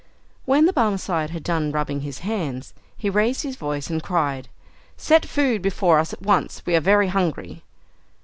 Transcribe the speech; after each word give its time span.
When 0.45 0.65
the 0.65 0.73
Barmecide 0.73 1.29
had 1.29 1.43
done 1.43 1.71
rubbing 1.71 2.01
his 2.01 2.21
hands, 2.25 2.73
he 2.97 3.07
raised 3.07 3.43
his 3.43 3.55
voice, 3.55 3.87
and 3.91 4.01
cried, 4.01 4.49
"Set 4.97 5.27
food 5.27 5.61
before 5.61 5.99
us 5.99 6.11
at 6.11 6.23
once, 6.23 6.63
we 6.65 6.75
are 6.75 6.79
very 6.81 7.09
hungry." 7.09 7.61